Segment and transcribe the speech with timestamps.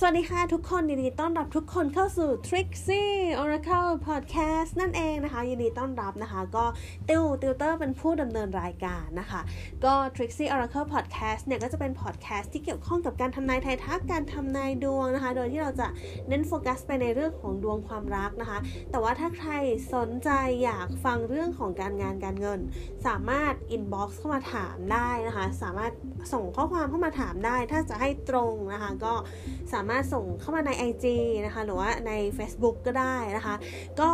[0.00, 6.64] สวัสดีค่ะทุกคนยินดีต้อนรับทุกคนเข้าสู่ Trixie Oracle Podcast นั่นเองนะคะยินดีต้อนรับนะคะ ก็
[7.08, 9.40] ติวติวเตอร์เป็นผู้ดำเนินรายการนะคะ
[9.84, 15.86] ก็ Trixie Oracle Podcast เนี่ยก็จะเป็น podcast ที่เกี่ยวข้องกับการทำนายไทยทักการทำนายดวงนะคะ โดยที่เราจะ
[16.28, 18.58] เน้นโฟกัสไปในเรื่องของดวงความรักนะคะ
[18.90, 19.52] แต่ว่าถ้าใคร
[19.94, 20.30] สนใจ
[20.64, 22.60] อยากฟังเรื่องของการงานการเงิน
[23.06, 25.92] สามารถ inbox เข้ามาถามได้นะคะ สามารถ
[26.32, 29.14] ส่งข้อความเข้ามาถามได้ ถ้าจะให้ตรงนะคะก็
[29.72, 31.04] สามารถส่งเข้ามาใน IG
[31.46, 33.54] นะคะ หรือว่าใน Facebook ก็ได้นะคะ
[34.00, 34.10] ก็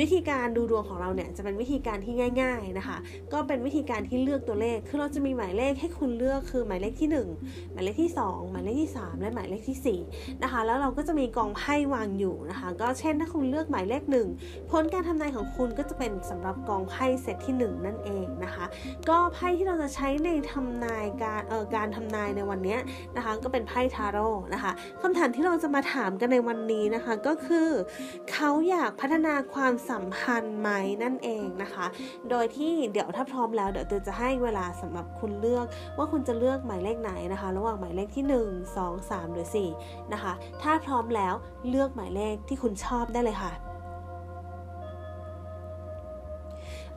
[0.00, 2.96] วิธีการดูดวงของเราเนี่ยจะเป็นวิธีการที่ง่าย ๆนะคะ
[3.32, 14.02] ก็เป็นวิธีการที่เลือกตัวเลข คือเราจะมีหมายเลขให้คุณเลือกคือหมายเลขที่ 1 หมายเลขที่ 2 หมายเลขที่ 3 และหมายเลขที่4นะคะ แล้วเราก็จะมีกองไพ่วางอยู่นะคะ ก็เช่นถ้าคุณเลือกหมายเลข
[14.38, 18.64] 1ผลการทำนายของคุณก็จะเป็นสำหรับกองไพ่เซตที่ 1 นั่นเองนะคะ
[19.08, 22.76] ก็ไพ่ที่เราจะใช้ในทำนายการเอ่อการทำนายในวันนี้
[23.16, 24.72] นะคะ ก็เป็นไพ่ทาโร่นะคะ
[25.02, 27.68] คำำถามที่เราจะมาถามกันในวันนี้นะคะ ก็คือ
[28.32, 30.70] เขาอยากพัฒนาความสัมพันธ์ไหม
[31.02, 31.86] นั่นเองนะคะ
[32.30, 39.48] โดยที่เดี๋ยวถ้าพร้อมแล้วเดี๋ยวเตจะให้เวลาสำหรับคุณเลือกว่าคุณจะเลือกหมายเลขไหนนะคะ ระหว่างหมายเลขที่ 1 2 3 หรือ
[39.80, 41.34] 4 นะคะ ถ้าพร้อมแล้ว
[41.68, 43.73] เลือกหมายเลขที่คุณชอบได้เลยค่ะ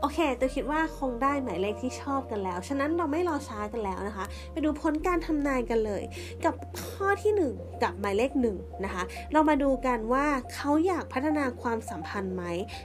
[0.01, 6.03] โอเคตัวคิดว่าคงได้หมายเลขที่ชอบกันแล้ว ฉะนั้นเราไม่รอช้ากันแล้วนะคะ ไปดูผลการทำนายกันเลย
[6.45, 9.03] กับข้อที่ 1 กับหมายเลข1นะคะ
[9.33, 12.43] เรามาดูกันว่าเขาอยากพัฒนาความสัมพันธ์ไหม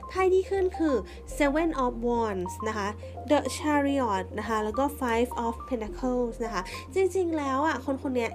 [0.09, 0.95] ไพ่ที่ขึ้นคือ
[1.37, 2.89] Seven of Wands นะคะ
[3.31, 6.63] The Chariot นะคะ แล้วก็ Five of Pentacles นะคะ
[6.95, 8.29] จริงๆ แล้วอะคนคนนี้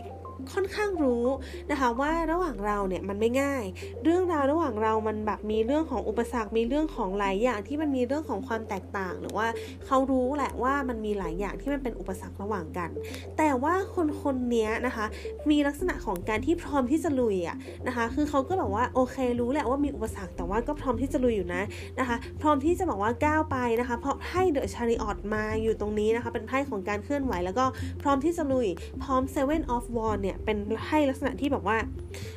[0.53, 1.25] ค่อนข้างรู้
[1.71, 3.63] นะคะว่าระหว่างเราเนี่ยมันไม่ง่าย
[4.03, 9.47] เรื่องราวระหว่างเรามันแบบมีเรื่องของอุปสรรค มีเรื่องของหลายอย่างที่มันมีเรื่องของความแตกต่าง หรือว่า
[9.85, 12.89] เขารู้แหละว่ามันมีหลายอย่างที่มันเป็นอุปสรรคระหว่างกัน
[13.37, 15.05] แต่ว่าคนคนนี้นะคะ
[15.49, 21.63] มีลักษณะของการที่พร้อมที่จะลุยอะนะคะ คือเขาก็แบบว่าโอเครู้แหละว่ามีอุปสรรคแต่ว่าก็พร้อมที่จะลุยอยู่นะ
[21.99, 27.65] นะคะ พร้อมที่จะบอกว่าก้าวไปนะคะ เพราะไพ่เดอะชาริออตมาอยู่ตรงนี้นะคะ เป็นไพ่ของการเคลื่อนไหวแล้วก็
[28.01, 28.67] พร้อมที่จะลุย
[29.03, 30.57] พร้อมเซเว่นออฟวอนเนี่ยเป็น
[30.87, 31.77] ให้ลักษณะที่แบบว่า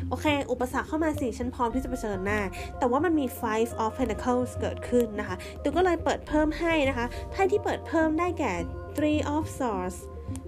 [0.09, 2.41] โอเค อุปสรรคเข้ามาสิฉันพร้อมที่จะเผชิญหน้า
[2.79, 8.53] แต่ว่ามันมี five of pentacles เกิดขึ้นนะคะ ตัวก็เลยเปิดเพิ่มให้นะคะไพ่ที่เปิดเพิ่มได้แก่
[8.97, 9.97] three of swords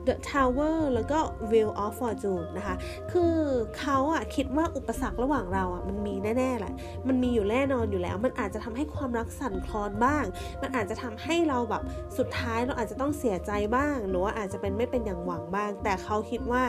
[0.06, 1.18] The Tower แล้วก็
[1.50, 2.76] Wheel of Fortune นะคะ
[3.12, 3.34] คือ
[3.78, 6.72] เขาอะคิดว่าอุปสรรคระหว่างเราอะมันมีแน่ๆแหละ
[7.08, 10.24] มันมีอยู่แน่นอนอยู่แล้ว มันอาจจะทำให้ความรักสั่นคลอนบ้าง
[10.62, 11.82] มันอาจจะทำให้เราแบบ
[12.18, 16.64] สุดท้ายเราอาจจะต้องเสียใจบ้าง หรือว่าอาจจะเป็นไม่เป็นอย่างหวังบ้าง แต่เขาคิดว่า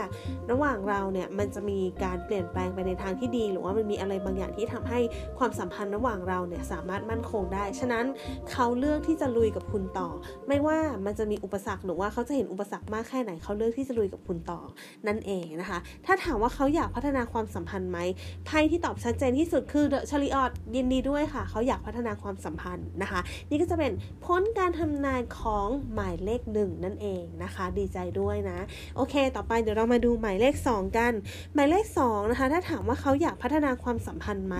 [0.51, 4.99] ระหว่างเราเนี่ยมันจะมีการเปลี่ยนแปลงไปในทางที่ดี หรือว่ามันมีอะไรบางอย่างที่ทำให้
[5.37, 8.05] ความสัมพันธ์ระหว่างเราเนี่ยสามารถมั่นคงได้ ฉะนั้น
[8.51, 10.09] เขาเลือกที่จะลุยกับคุณต่อ
[10.47, 14.59] ไม่ว่ามันจะมีอุปสรรคหรือว่าเขาจะเห็นอุปสรรคมากแค่ไหนเขาเลือกที่จะลุยกับคุณต่อ
[15.07, 17.99] นั่นเองนะคะ ถ้าถามว่าเขาอยากพัฒนาความสัมพันธ์ไหม
[18.45, 23.19] ไพ่ที่ตอบชัดเจนที่สุดคือเดอะชาริออตยินดีด้วยค่ะ เขาอยากพัฒนาความสัมพันธ์นะคะ
[23.49, 23.91] นี่ก็จะเป็น
[24.25, 28.59] พ้นการทำนายของหมายเลขหนึ่งนั่นเองนะคะ ดีใจด้วยนะ
[28.95, 31.13] โอเค ต่อไปเดี๋ยวเรามาดูหมายเลข 2 กัน
[31.53, 34.57] หมายเลข2นะคะถ้าถามว่าเขาอยากพัฒนาความสัมพันธ์ไหม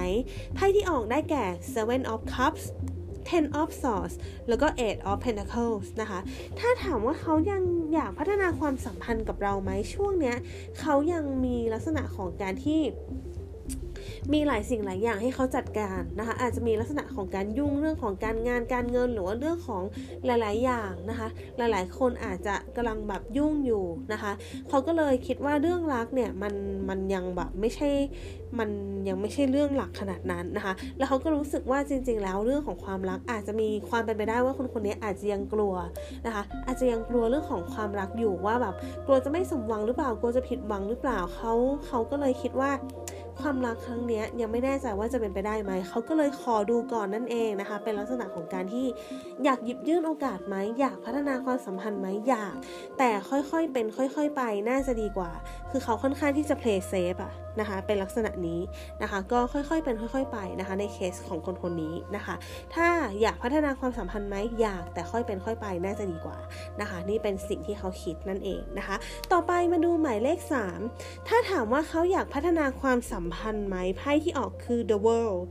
[0.56, 2.63] ไพ่ที่ออกได้แก่ seven of cups
[3.29, 4.16] ten of swords
[4.50, 6.19] แล้วก็ eight of pentacles นะคะ
[6.59, 7.61] ถ้าถามว่าเขายัง
[7.94, 10.38] อยากพัฒนาความสัมพันธ์กับเราไหมช่วงเนี้ย
[10.79, 12.81] เขายังมีลักษณะของการที่
[14.31, 19.84] มีหลายสิ่งหลายอย่างให้เขาจัดการนะคะ อาจจะมีลักษณะของการยุ่งเรื่องของการงานการเงินหรือว่าเรื่องของ
[20.25, 24.31] หลาย ๆ อย่างนะคะ หลายๆ คนอาจจะกำลังแบบยุ่งอยู่นะคะ
[24.69, 26.53] เขาก็เลยคิดว่าเรื่องรักเนี่ยมัน
[26.89, 27.89] มันยังแบบไม่ใช่
[28.59, 28.69] มัน
[29.07, 35.73] ยังไม่ใช่เรื่องหลักขนาดนั้นนะคะ แล้วเขาก็รู้สึกว่าจริง ๆ แล้วเรื่องของความรักอาจจะมีความเป็นไปได้ว่าคนคนนี้อาจจะยังกลัว
[36.25, 41.53] นะคะ อาจจะยังกลัวเรื่องของความรักอยู่ว่าแบบกลัวจะไม่สมหวังหรือเปล่ากลัวจะผิดหวังหรือเปล่าเขา
[41.88, 42.72] เขาก็เลยคิดว่า
[43.41, 48.85] ความรักครั้งนี้ยังไม่แน่ใจว่าจะเป็นไปได้ไหม เขาก็เลยขอดูก่อนนั่นเองนะคะ เป็นลักษณะของการที่
[49.44, 52.55] อยากหยิบยื่นโอกาสไหมอยากพัฒนาความสัมพันธ์ไหมอยาก
[52.97, 55.31] แต่ค่อยๆเป็นค่อย ๆ ไปน่าจะดีกว่า
[55.75, 58.59] คือเขาค่อนข้างที่จะ play safe อะนะคะเป็นลักษณะนี้
[59.02, 62.35] นะคะ ก็ค่อยๆเป็นค่อย ๆ ไปนะคะในเคสของคนคนนี้นะคะ
[62.75, 62.87] ถ้า
[63.22, 66.37] อยากพัฒนาความสัมพันธ์ไหมอยากแต่ค่อยเป็นค่อยไปน่าจะดีกว่า
[66.81, 68.96] นะคะ นี่เป็นสิ่งที่เขาคิดนั่นเองนะคะ
[69.31, 70.40] ต่อไปมาดูหมายเลข
[70.84, 75.41] 3 ถ้าถามว่าเขาอยากพัฒนาความสัมพันธ์ไหมไพ่ที่ออกคือ the world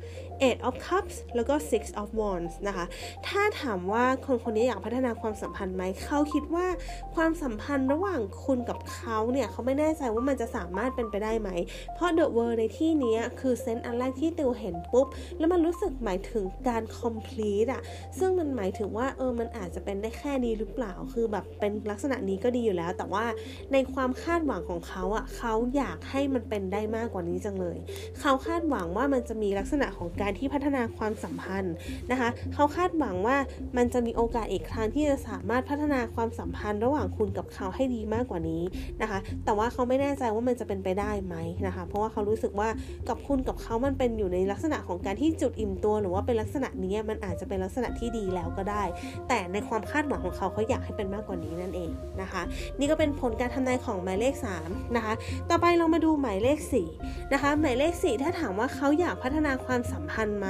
[0.46, 2.84] eight of cups แล้วก็ six of wands นะคะ
[3.26, 6.66] ถ้าถามว่าคนคนนี้อยากพัฒนาความสัมพันธ์ไหม เขาคิดว่า
[7.14, 11.50] ความสัมพันธ์ระหว่างคุณกับเขาเนี่ย เขาไม่แน่ใจว่ามันจะสามารถเป็นไปได้ไหม
[11.94, 15.06] เพราะ the world ในที่นี้คือเซนต์อันแรกที่ติวเห็นปุ๊บ
[15.38, 17.82] แล้วมันรู้สึกหมายถึงการ complete อะ
[18.18, 23.24] ซึ่งมันหมายถึงว่าเออ มันอาจจะเป็นได้แค่นี้หรือเปล่า คือแบบเป็นลักษณะนี้ก็ดีอยู่แล้ว แต่ว่า
[23.72, 27.78] ในความคาดหวังของเขาอะเขาอยากให้มันเป็นได้มากกว่านี้จังเลย
[28.20, 31.75] เขาคาดหวังว่ามันจะมีลักษณะของการที่พัฒนาความสัมพันธ์
[32.11, 33.37] นะคะ เขาคาดหวังว่า
[33.76, 38.62] มันจะมีโอกาสอีกครั้งที่จะสามารถพัฒนาความสัมพันธ์ระหว่างคุณกับเขาให้ดีมากกว่านี้
[39.02, 41.37] นะคะ แต่ว่าเขาไม่แน่ใจว่ามันจะเป็นไปได้ไหม
[41.67, 42.69] นะคะ เพราะว่าเขารู้สึกว่า
[43.08, 48.82] กับคุณกับเขามันเป็นอยู่ในลักษณะของการที่จุดอิ่มตัว หรือว่าเป็นลักษณะนี้มันอาจจะเป็นลักษณะที่ดีแล้วก็ได้
[49.29, 51.90] แต่ในความคาดหวังของเขาเขาอยากให้เป็นมากกว่านี้นั่นเอง
[52.20, 52.43] นะคะ
[52.79, 54.34] นี่ก็เป็นผลการทำนายของหมายเลข
[54.64, 55.14] 3นะคะ
[55.50, 56.58] ต่อไปเรามาดูหมายเลข
[56.96, 60.48] 4นะคะ หมายเลข4ถ้าถามว่าเขาอยากพัฒนาความสัมพันธ์ไหม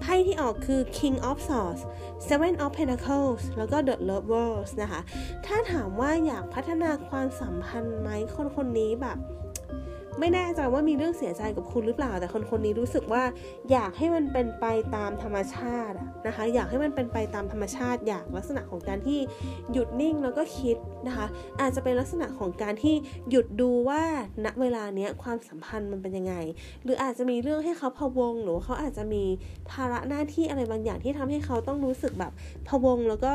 [0.00, 1.82] ไพ่ที่ออกคือ King of Swords
[2.28, 5.00] Seven of Pentacles แล้วก็ The Lovers นะคะ
[5.46, 9.18] ถ้าถามว่าอยากพัฒนาความสัมพันธ์ไหมคนคนนี้แบบ
[10.18, 13.22] ไม่แน่ใจว่ามีเรื่องเสียใจกับคุณหรือเปล่า แต่คนคนนี้รู้สึกว่า
[13.72, 14.66] อยากให้มันเป็นไป
[14.96, 15.96] ตามธรรมชาติ
[16.26, 19.18] นะคะ อยากให้มันเป็นไปตามธรรมชาติ อยากลักษณะของการที่
[19.72, 20.76] หยุดนิ่งแล้วก็คิด
[21.06, 21.26] นะคะ
[21.60, 22.94] อาจจะเป็นลักษณะของการที่
[23.30, 24.02] หยุดดูว่า
[24.44, 26.34] ณเวลาเนี้ยความสัมพันธ์มันเป็นยังไง
[26.84, 29.24] หรืออาจจะมีเรื่องให้เขาพะวง หรือเขาอาจจะมี
[29.70, 32.32] ภาระหน้าที่อะไรบางอย่างที่ทำให้เขาต้องรู้สึกแบบ
[32.68, 33.32] พะวงแล้วก็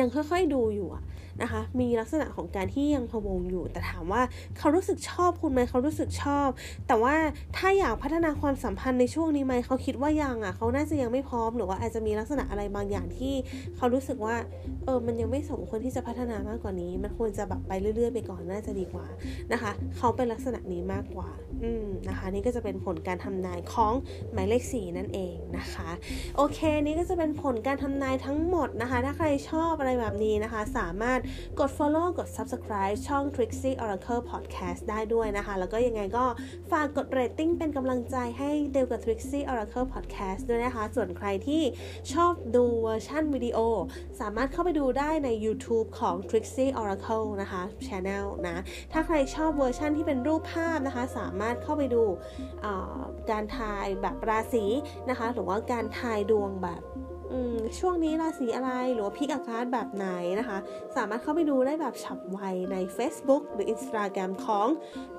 [0.00, 1.02] ยังค่อยๆดูอยู่อะ
[1.42, 4.22] นะคะ มีลักษณะของการที่ยังพะวงอยู่ แต่ถามว่า
[4.58, 6.48] เขารู้สึกชอบคุณไหมเขารู้สึกชอบ
[6.88, 7.14] แต่ว่า
[7.56, 13.34] ถ้าอยากพัฒนาความสัมพันธ์ในช่วงนี้ไหมเขาคิดว่ายังอะเขาน่าจะยังไม่พร้อมหรือว่าอาจจะมีลักษณะอะไรบางอย่างที่
[13.76, 14.36] เขารู้สึกว่า
[14.84, 19.06] เออมันยังไม่สมควรที่จะพัฒนามากกว่านี้ มันควรจะแบบไปเรื่อย ๆ ไปก่อนน่าจะดีกว่า
[19.52, 21.30] นะคะ เขาเป็นลักษณะนี้มากกว่า
[21.62, 23.94] อืมนะคะนี่ก็จะเป็นผลการทำนายของ
[24.32, 25.90] หมายเลขสี่นั่นเองนะคะ
[26.36, 31.20] โอเคนี่ก็จะเป็นผลการทำนายทั้งหมดนะคะ ถ้าใครชอบอะไรแบบนี้นะคะ สามารถ
[31.60, 36.24] กด follow กด subscribe ช่อง Trixie Oracle Podcast ได้ด้วยนะคะ แล้วก็ยังไงก็
[36.70, 41.62] ฝากกด rating เป็นกำลังใจให้เดวกับ Trixie Oracle Podcast ด้วยนะคะ ส่วนใครที่
[42.12, 43.58] ชอบดูเวอร์ชันวิดีโอ
[44.20, 48.56] สามารถเข้าไปดูได้ใน YouTube ของ Trixie Oracle นะคะ Channel นะ
[48.92, 52.02] ถ้าใครชอบเวอร์ชันที่เป็นรูปภาพนะคะ สามารถเข้าไปดู
[53.30, 54.64] การทายแบบราศี
[55.10, 56.82] นะคะ หรือว่าการทายดวงแบบ
[57.78, 60.08] ช่วงนี้ราศีอะไรหรือว่าพิกอาการแบบไหน
[60.38, 60.58] นะคะ
[60.96, 62.38] สามารถเข้าไปดูได้แบบฉับไว
[62.72, 64.66] ใน Facebook หรือ Instagram ของ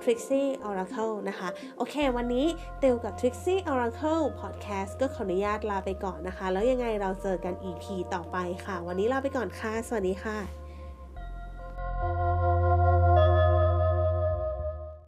[0.01, 2.45] Trixie Oracle นะคะ โอเค วันนี้
[2.79, 10.62] เตวกับ Trixie Oracle Podcast ก็ขออนุญาตลาไปก่อนนะคะ แล้วยังไงเราเจอกัน EP ต่อไปค่ะ วันนี้ลาไปก่อนค่ะ สวัสดีค่ะ